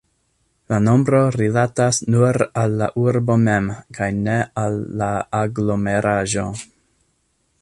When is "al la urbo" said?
2.63-3.37